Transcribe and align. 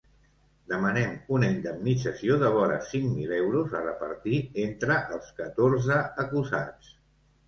Demanen 0.69 1.11
una 1.35 1.49
indemnització 1.55 2.37
de 2.43 2.49
vora 2.55 2.79
cinc 2.91 3.05
mil 3.17 3.33
euros 3.37 3.75
a 3.81 3.81
repartir 3.83 4.39
entre 4.63 4.97
els 5.19 5.29
catorze 5.43 5.99
acusats. 6.25 6.91